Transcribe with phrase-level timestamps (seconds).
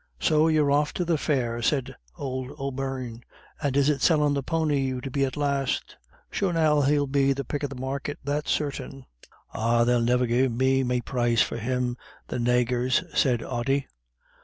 [0.19, 3.21] "So you're off to the fair," said old O'Beirne.
[3.61, 5.95] "And is it sellin' the pony you'd be at last?
[6.31, 9.05] Sure, now, he'll be the pick of the market, that's sartin."
[9.53, 11.97] "Ah, they'll niver give me me price for him,
[12.29, 13.85] the naygurs," said Ody.